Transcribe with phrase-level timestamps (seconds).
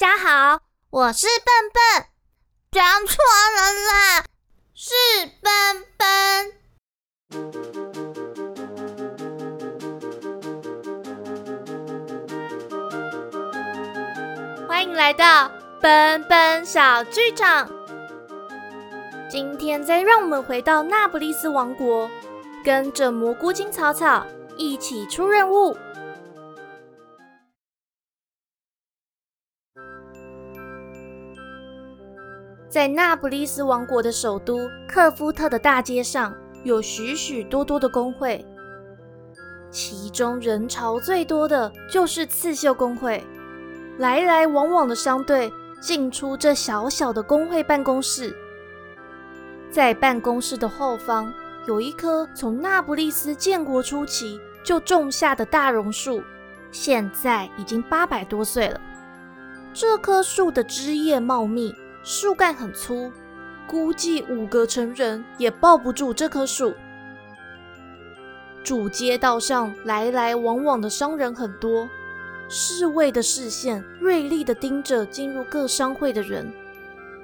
[0.00, 2.06] 大家好，我是笨笨，
[2.70, 3.16] 讲错
[3.56, 4.24] 了啦，
[4.72, 4.94] 是
[5.42, 5.50] 笨
[5.96, 6.06] 笨。
[14.68, 15.50] 欢迎来到
[15.82, 17.68] 笨笨小剧场。
[19.28, 22.08] 今天再让我们回到那不勒斯王国，
[22.64, 24.24] 跟着蘑菇精草草
[24.56, 25.76] 一起出任务。
[32.68, 38.44] 在那不勒斯王国的首都克夫特的大街上，有许许多多的工会，
[39.70, 43.24] 其中人潮最多的就是刺绣工会。
[43.96, 45.50] 来来往往的商队
[45.80, 48.36] 进出这小小的工会办公室，
[49.70, 51.32] 在办公室的后方
[51.66, 56.22] 有一棵从那不勒斯建国初期就种下的大榕树，
[56.70, 58.78] 现在已经八百多岁了。
[59.72, 61.74] 这棵树的枝叶茂密。
[62.10, 63.12] 树干很粗，
[63.66, 66.72] 估计五个成人也抱不住这棵树。
[68.64, 71.86] 主街道上来来往往的商人很多，
[72.48, 76.50] 侍卫的视线锐利地盯着进入各商会的人，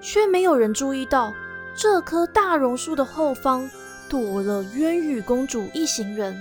[0.03, 1.33] 却没有人注意到
[1.75, 3.67] 这棵大榕树的后方
[4.07, 6.39] 躲了渊羽公主一行人。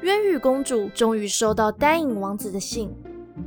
[0.00, 2.92] 渊羽公主终于收到丹影王子的信，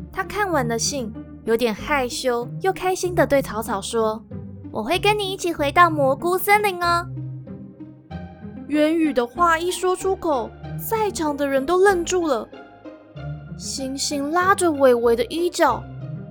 [0.10, 1.14] 她看完了信。
[1.48, 4.22] 有点害羞又开心的对草草说
[4.70, 7.08] ：“我会跟你一起回到蘑菇森林哦。”
[8.68, 12.46] 渊宇的话一说出口，在场的人都愣住了。
[13.58, 15.82] 星星拉着伟伟的衣角，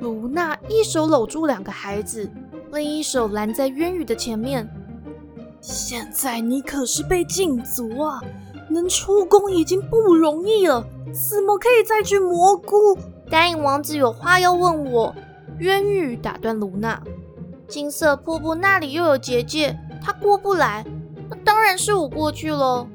[0.00, 2.30] 卢娜一手搂住两个孩子，
[2.70, 4.68] 另一手拦在渊宇的前面。
[5.62, 8.20] 现在你可是被禁足啊，
[8.68, 10.86] 能出宫已经不容易了，
[11.30, 12.98] 怎么可以再去蘑菇？
[13.28, 15.14] 答应王子有话要问我，
[15.58, 17.02] 渊羽打断卢娜。
[17.66, 20.86] 金色瀑布那里又有结界，他过不来，
[21.28, 22.86] 那当然是我过去喽。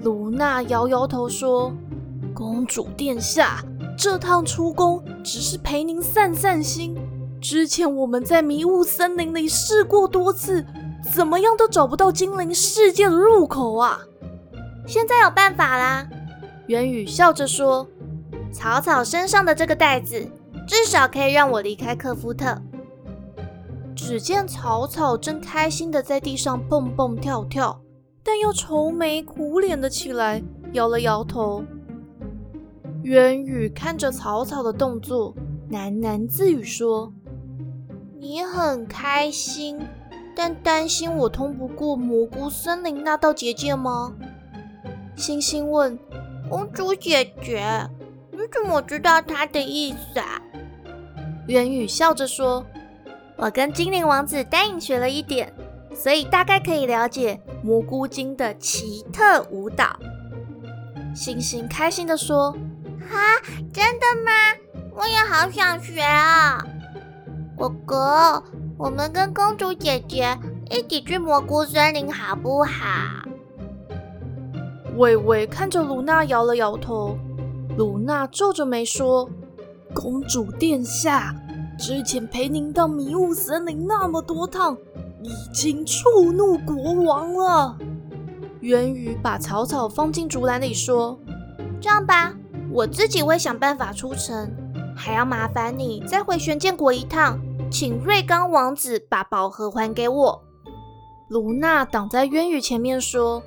[0.00, 1.72] 卢娜摇摇头说
[2.32, 3.64] ：“公主殿下，
[3.98, 6.96] 这趟出宫只是陪您散散心。
[7.40, 10.64] 之前我们在迷雾森林里试过多次，
[11.12, 13.98] 怎么样都找不到精灵世界的入口啊！
[14.86, 16.06] 现在有办法啦。”
[16.68, 17.88] 渊宇笑着说。
[18.52, 20.30] 草草身上的这个袋子，
[20.66, 22.60] 至少可以让我离开克夫特。
[23.94, 27.80] 只见草草正开心的在地上蹦蹦跳跳，
[28.22, 30.42] 但又愁眉苦脸的起来，
[30.72, 31.64] 摇了摇头。
[33.02, 35.34] 渊宇看着草草的动作，
[35.70, 37.12] 喃喃自语说
[38.18, 39.80] ：“你很开心，
[40.34, 44.12] 但担心我通不过蘑菇森林那道结界吗？”
[45.16, 45.98] 星星问
[46.50, 47.88] ：“公主姐姐。”
[48.46, 50.40] 你怎么知道他的意思啊？
[51.48, 52.64] 元宇笑着说
[53.36, 55.52] ：“我跟精灵王子丹影学了一点，
[55.92, 59.98] 所以大概可以了解蘑菇精的奇特舞蹈。”
[61.12, 62.52] 星星开心的说
[63.10, 63.18] ：“哈，
[63.72, 64.30] 真的吗？
[64.94, 66.64] 我也好想学啊！
[67.58, 68.44] 哥哥，
[68.78, 70.38] 我们跟公主姐姐
[70.70, 73.26] 一起去蘑菇森林好不好？”
[74.98, 77.18] 伟伟看着卢娜摇了摇头。
[77.76, 79.28] 鲁娜皱着眉说
[79.94, 81.36] ：“公主殿下，
[81.78, 84.78] 之前陪您到迷雾森林那么多趟，
[85.22, 87.76] 已经触怒国王了。”
[88.60, 91.18] 渊羽把草草放进竹篮里说
[91.78, 92.34] ：“这样吧，
[92.72, 94.50] 我自己会想办法出城，
[94.96, 97.38] 还要麻烦你再回玄剑国一趟，
[97.70, 100.42] 请瑞刚王子把宝盒还给我。”
[101.28, 103.42] 卢娜挡在渊羽前面说：“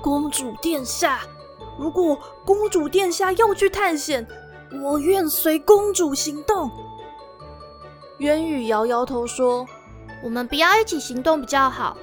[0.00, 1.22] 公主殿下。”
[1.78, 4.26] 如果公主殿下要去探险，
[4.82, 6.70] 我愿随公主行动。
[8.18, 9.66] 渊羽摇摇头说
[10.22, 11.96] ：“我们不要一起行动比较好。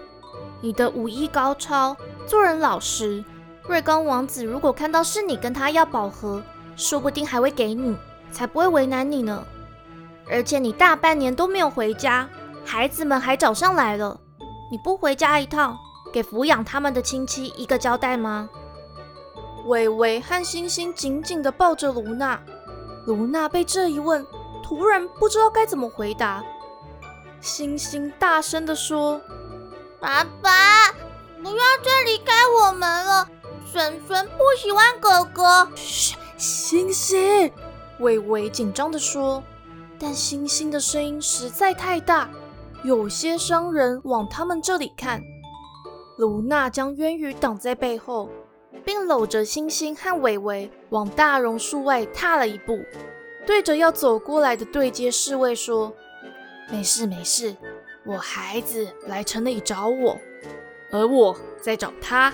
[0.59, 1.95] 你的武艺高超，
[2.27, 3.23] 做人老实。
[3.67, 6.43] 瑞刚王子如果看到是你跟他要宝盒，
[6.75, 7.95] 说不定还会给你，
[8.31, 9.43] 才不会为难你呢。
[10.29, 12.28] 而且你大半年都没有回家，
[12.66, 14.19] 孩子们还找上来了，
[14.69, 15.78] 你不回家一趟，
[16.11, 18.49] 给抚养他们的亲戚一个交代吗？”
[19.66, 22.41] 伟伟和星星紧紧地抱着卢娜，
[23.05, 24.25] 卢娜被这一问，
[24.63, 26.43] 突然不知道该怎么回答。
[27.40, 29.19] 星星大声地说
[29.99, 30.91] ：“爸爸，
[31.43, 33.28] 不要再离开我们了，
[33.66, 37.52] 孙孙不喜欢哥哥。”嘘，星星，
[37.99, 39.43] 伟伟紧张地说。
[39.99, 42.28] 但星星的声音实在太大，
[42.84, 45.22] 有些商人往他们这里看。
[46.17, 48.29] 卢娜将渊羽挡在背后。
[48.84, 52.79] 并搂着星星和伟伟往大榕树外踏了一步。
[53.46, 55.94] 对着要走过来的对接侍卫说
[56.72, 57.56] ：“没事没事，
[58.06, 60.18] 我孩子来城里找我，
[60.91, 62.34] 而我在找他。”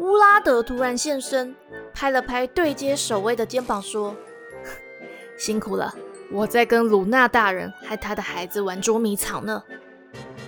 [0.00, 1.54] 乌拉德突然现身，
[1.92, 4.16] 拍了拍对接守卫的肩膀说
[5.36, 5.94] ：“辛苦了，
[6.32, 9.62] 我在跟鲁娜大人和他的孩子玩捉迷藏呢。”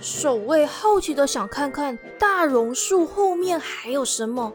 [0.01, 4.51] 守卫好奇的想看看大榕树后面还有什么，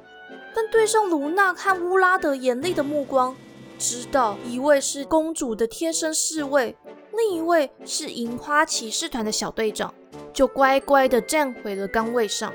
[0.60, 3.36] 但对上卢娜和乌拉德严厉的目光，
[3.78, 6.76] 知道一位是公主的贴身侍卫，
[7.12, 9.94] 另一位是银花骑士团的小队长，
[10.32, 12.52] 就乖乖的站回了岗位上。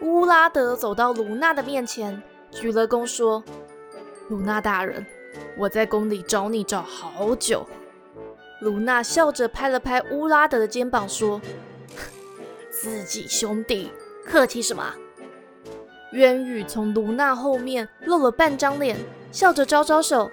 [0.00, 3.44] 乌拉德走到卢娜的面前，鞠了躬说
[4.28, 5.06] ：“卢娜大人，
[5.56, 7.64] 我在宫里找你找好久。”
[8.60, 11.40] 卢娜笑着拍了拍乌拉德的肩膀，说
[12.68, 13.92] ：“自己兄弟，
[14.26, 14.92] 客气什么？”
[16.12, 18.96] 渊羽从卢娜后面露了半张脸，
[19.30, 20.30] 笑着招招手：“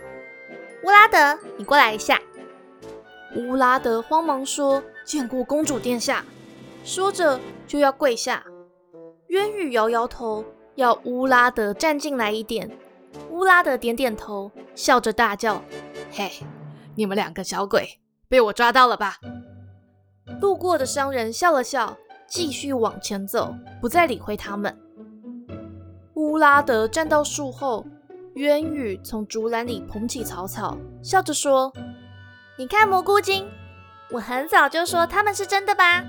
[0.84, 2.20] 乌拉德，你过来一下。”
[3.36, 6.26] 乌拉德慌忙说：“见过公主殿下。”
[6.84, 8.44] 说着就要跪下。
[9.28, 10.44] 渊羽摇摇头，
[10.76, 12.70] 要乌拉德站进来一点。
[13.30, 15.62] 乌拉德点点头，笑着大叫
[16.12, 16.31] ：“嘿，
[16.96, 19.16] 你们两个小鬼！”被我抓到了吧？
[20.42, 21.98] 路过的商人笑了笑，
[22.28, 24.76] 继续往前走，不再理会他们。
[26.30, 27.84] 乌拉德站到树后，
[28.36, 31.74] 渊羽从竹篮里捧起草草，笑着说
[32.56, 33.50] ：“你看蘑菇精，
[34.12, 36.06] 我很早就说他们是真的吧？”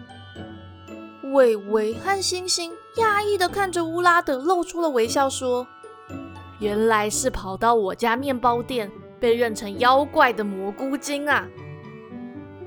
[1.33, 5.67] 伟伟和星星讶异的看着乌拉德，露出了微笑，说
[6.61, 11.49] ：“原来是跑到我家面包店被认成妖怪的蘑菇精啊！”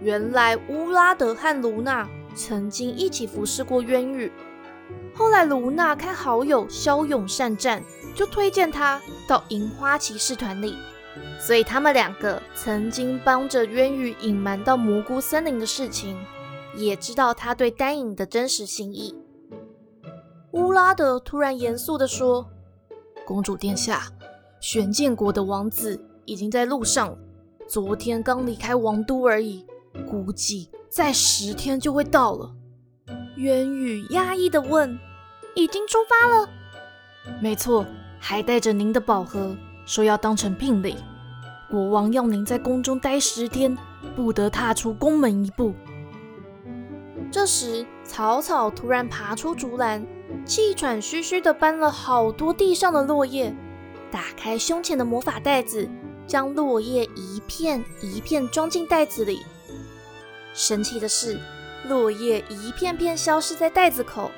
[0.01, 4.31] 原来乌拉德和卢娜曾经一起服侍过渊羽，
[5.15, 7.83] 后来卢娜看好友骁勇善战，
[8.15, 10.75] 就推荐他到银花骑士团里，
[11.39, 16.17] 所以他们两个曾经帮着渊羽隐瞒到蘑菇森林的事情，
[16.75, 19.15] 也知道他对丹影的真实心意。
[20.51, 22.47] 乌拉德突然严肃地说
[23.25, 24.11] ：“公主殿下，
[24.59, 27.17] 玄剑国的王子已经在路上，
[27.67, 29.65] 昨天刚离开王都而已。”
[30.09, 32.51] 估计在十天就会到了。
[33.35, 34.99] 渊宇压抑的问
[35.55, 36.49] ：“已经出发了
[37.41, 37.85] ？”“没错，
[38.19, 40.95] 还带着您的宝盒，说要当成聘礼。
[41.69, 43.75] 国王要您在宫中待十天，
[44.15, 45.73] 不得踏出宫门一步。”
[47.31, 50.05] 这时，草草突然爬出竹篮，
[50.45, 53.55] 气喘吁吁地搬了好多地上的落叶，
[54.11, 55.89] 打开胸前的魔法袋子，
[56.27, 59.39] 将落叶一片一片装进袋子里。
[60.53, 61.39] 神奇的是，
[61.87, 64.31] 落叶一片片消失在袋子口，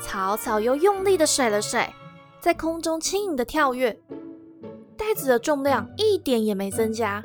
[0.00, 1.92] 草草又用力的甩了甩，
[2.38, 3.98] 在空中轻盈的跳跃，
[4.96, 7.22] 袋子的重量一点也没增加。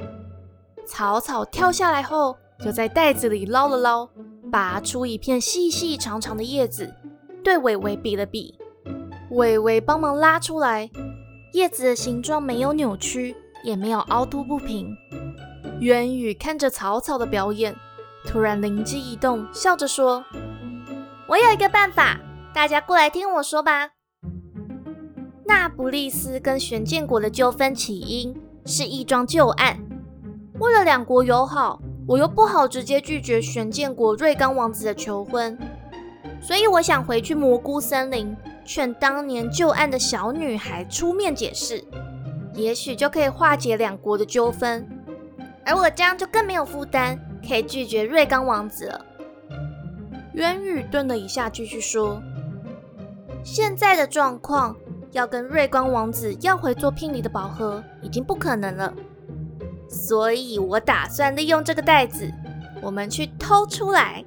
[0.87, 4.09] 草草跳下来后，就在袋子里捞了捞，
[4.51, 6.91] 拔出一片细细长长的叶子，
[7.43, 8.57] 对伟伟比了比，
[9.29, 10.89] 伟伟帮忙拉出来，
[11.53, 14.95] 叶子的形状没有扭曲，也没有凹凸不平。
[15.81, 17.75] 渊宇看着草草的表演。
[18.25, 20.23] 突然灵机一动，笑着说
[21.27, 22.17] ：“我有一个办法，
[22.53, 23.89] 大家过来听我说吧。
[25.45, 28.33] 那不利斯跟玄剑国的纠纷起因
[28.65, 29.77] 是一桩旧案。
[30.59, 35.57] 为了两国友好，我又不好直接拒绝玄剑国瑞刚王子的求婚，
[36.41, 41.83] 所以我想回去蘑菇森林，劝当年旧案的小女孩出面解释，
[42.53, 44.87] 也许就可以化解两国的纠纷，
[45.65, 49.05] 而我这样就更没有负担。”可以拒绝瑞刚王子了。
[50.33, 52.21] 渊羽顿了一下，继续说
[53.43, 54.75] ：“现在的状况，
[55.11, 58.93] 要跟瑞光王子要回做聘礼的宝盒，已经不可能了。
[59.89, 62.31] 所以我打算利用这个袋子，
[62.81, 64.23] 我们去偷出来。”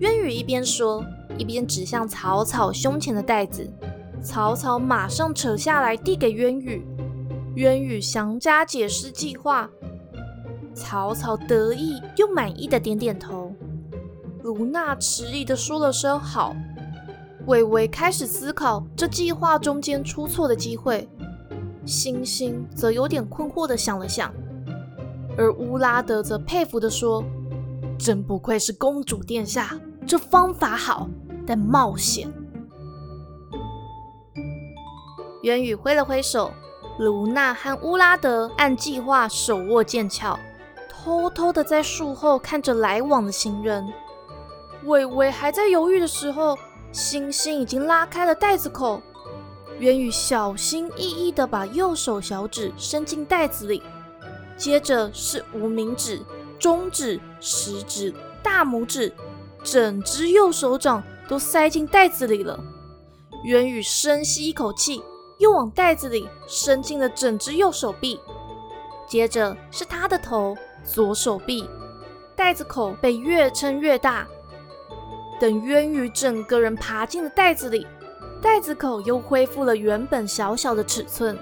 [0.00, 1.04] 渊羽一边说，
[1.38, 3.72] 一边指向草草胸前的袋子。
[4.20, 6.84] 草草马上扯下来，递给渊羽。
[7.54, 9.70] 渊羽详加解释计划。
[10.74, 13.52] 草草得意又满意的点点头，
[14.42, 16.56] 卢娜迟疑的说了声好。
[17.46, 21.08] 伟伟开始思考这计划中间出错的机会，
[21.84, 24.32] 星星则有点困惑的想了想，
[25.36, 27.24] 而乌拉德则佩服的说
[27.98, 29.76] ：“真不愧是公主殿下，
[30.06, 31.08] 这方法好，
[31.44, 32.32] 但冒险。”
[35.42, 36.52] 元宇挥了挥手，
[37.00, 40.38] 卢娜和乌拉德按计划手握剑鞘。
[41.04, 43.92] 偷偷的在树后看着来往的行人，
[44.84, 46.56] 伟伟还在犹豫的时候，
[46.92, 49.02] 星星已经拉开了袋子口。
[49.80, 53.82] 渊宇小心翼翼地把右手小指伸进袋子里，
[54.56, 56.22] 接着是无名指、
[56.56, 59.12] 中指、食指、大拇指，
[59.64, 62.60] 整只右手掌都塞进袋子里了。
[63.42, 65.02] 渊宇深吸一口气，
[65.40, 68.20] 又往袋子里伸进了整只右手臂，
[69.08, 71.68] 接着是他的头、左手臂，
[72.36, 74.26] 袋子口被越撑越大。
[75.40, 77.86] 等渊鱼整个人爬进了袋子里。
[78.40, 81.38] 袋子口又恢复了原本小小的尺寸。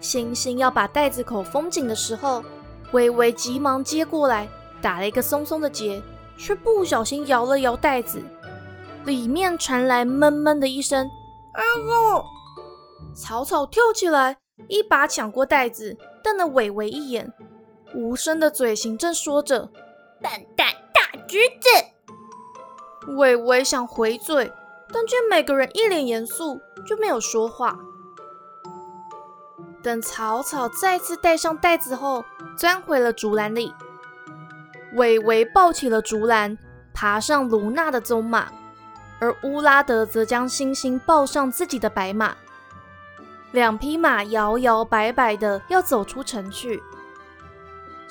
[0.00, 2.44] 星星要把袋子口封紧的时候，
[2.92, 4.48] 微微急忙接过来，
[4.80, 6.00] 打了一个松松的结，
[6.36, 8.22] 却不小心摇了摇袋子，
[9.04, 11.10] 里面传来闷闷的一声
[11.54, 12.24] “哎呦”。
[13.14, 14.36] 草草跳起来，
[14.68, 17.32] 一把抢过袋子，瞪了伟伟一眼，
[17.94, 19.68] 无声的嘴型正说着
[20.20, 21.68] ：“笨蛋大橘子。”
[23.16, 24.52] 伟伟想回嘴。
[24.94, 27.78] 但见每个人一脸严肃，就没有说话。
[29.82, 32.22] 等草草再次戴上袋子后，
[32.58, 33.72] 钻回了竹篮里。
[34.92, 36.58] 伟伟抱起了竹篮，
[36.92, 38.52] 爬上卢娜的棕马，
[39.18, 42.36] 而乌拉德则将星星抱上自己的白马。
[43.52, 46.82] 两匹马摇摇摆摆的要走出城去。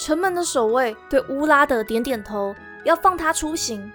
[0.01, 3.91] 城门的守卫对乌拉德点点头，要放他出行，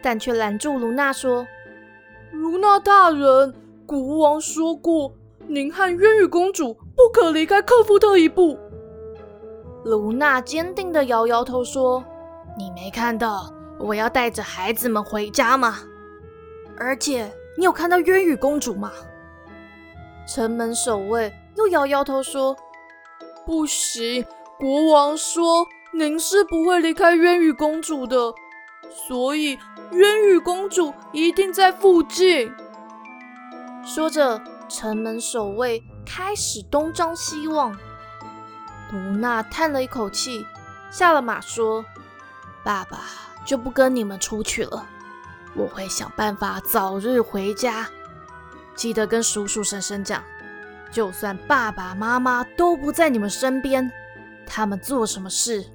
[0.00, 1.44] 但却拦住卢娜说。
[2.30, 3.52] 卢娜大人，
[3.84, 5.12] 国王说过，
[5.48, 8.56] 您和渊羽公主不可离开克夫特一步。
[9.82, 12.04] 卢娜坚定地摇摇头说
[12.56, 15.80] ：“你没看到我要带着孩子们回家吗？
[16.78, 18.92] 而且你有看到渊羽公主吗？”
[20.32, 22.56] 城门守卫又摇摇头说
[23.44, 24.24] ：“不行，
[24.58, 28.34] 国王说您是不会离开渊羽公主的，
[29.08, 29.58] 所以。”
[29.92, 32.52] 渊羽公主一定在附近。
[33.84, 37.78] 说着，城门守卫开始东张西望。
[38.90, 40.44] 卢娜叹了一口气，
[40.90, 41.84] 下了马说
[42.64, 42.98] ：“爸爸
[43.44, 44.84] 就不跟你们出去了，
[45.54, 47.86] 我会想办法早日回家。
[48.74, 50.24] 记得跟叔叔婶婶讲，
[50.90, 53.92] 就算爸爸妈妈都不在你们身边，
[54.46, 55.66] 他们做什么事，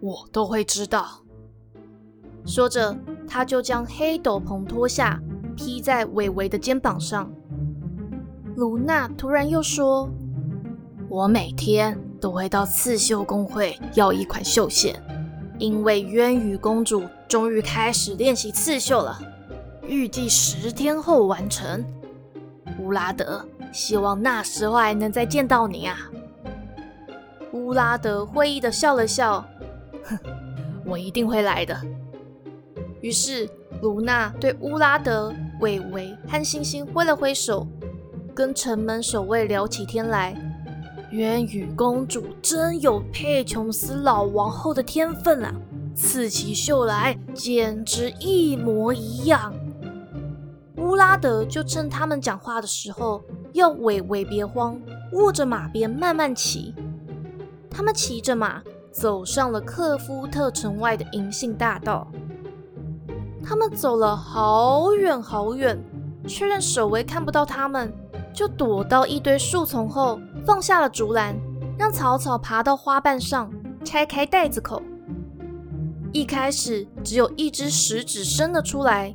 [0.00, 1.22] 我都会知道。”
[2.46, 2.96] 说着。
[3.30, 5.20] 他就将黑斗篷脱下，
[5.54, 7.30] 披在伟伟的肩膀上。
[8.56, 10.08] 卢娜突然又说
[11.10, 14.98] ：“我每天都会到刺绣工会要一款绣线，
[15.58, 19.20] 因为渊羽公主终于开始练习刺绣了，
[19.86, 21.84] 预计十天后完成。
[22.80, 23.44] 乌拉德，
[23.74, 25.98] 希望那时候还能再见到你啊！”
[27.68, 29.44] 乌拉德会意的笑了笑
[30.02, 30.18] ：“哼，
[30.86, 31.78] 我一定会来的。”
[33.02, 33.46] 于是，
[33.82, 37.66] 卢娜对乌拉德、伟伟和星星挥了挥手，
[38.34, 40.34] 跟城门守卫聊起天来。
[41.10, 45.54] 渊羽公主真有佩琼斯老王后的天分啊，
[45.94, 49.52] 刺起绣来简直一模一样。
[50.76, 53.22] 乌拉德就趁他们讲话的时候，
[53.52, 54.80] 要韦韦别慌，
[55.12, 56.74] 握着马鞭慢慢骑。
[57.70, 62.06] 他们骑着马走上了克夫特城外的银杏大道。
[63.44, 65.78] 他们走了好远好远，
[66.26, 67.92] 确认守卫看不到他们，
[68.34, 71.34] 就躲到一堆树丛后，放下了竹篮，
[71.78, 73.50] 让草草爬到花瓣上，
[73.84, 74.82] 拆开袋子口。
[76.12, 79.14] 一开始只有一只食指伸了出来，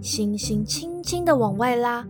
[0.00, 2.06] 星星轻轻的往外拉，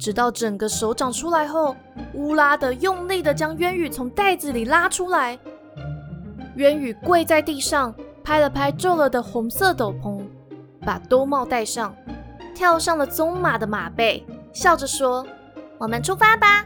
[0.00, 1.76] 直到整个手掌出来后，
[2.14, 5.38] 乌拉的用力的将渊羽从袋子里拉出来。
[6.56, 10.24] 渊羽跪在地上，拍了拍皱了的红色斗篷。
[10.80, 11.94] 把兜帽戴上，
[12.54, 15.26] 跳上了棕马的马背，笑着说
[15.76, 16.64] ：“我们出发吧。”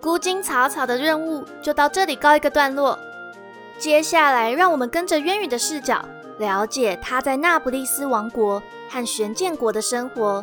[0.00, 2.98] 蘑菇精草草的任务就到这里告一个段落。
[3.78, 6.02] 接下来，让我们跟着渊羽的视角，
[6.38, 10.42] 了解他在那不勒斯王国和玄剑国的生活。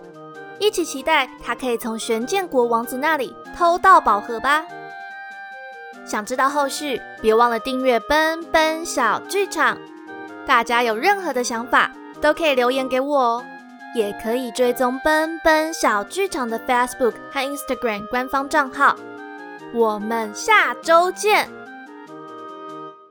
[0.59, 4.63] 一起期待他可以从玄剑国王子那里偷到宝盒吧！
[6.05, 9.75] 想知道后续，别忘了订阅奔奔小剧场。
[10.45, 13.45] 大家有任何的想法，都可以留言给我哦，
[13.95, 18.95] 也可以追踪奔奔小剧场的 Facebook 和 Instagram 官方账号。
[19.73, 21.49] 我们下周见！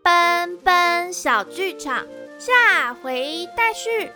[0.02, 2.06] 奔奔小剧场
[2.38, 4.10] 下回待续。